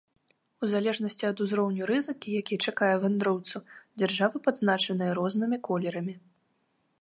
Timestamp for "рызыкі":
1.91-2.29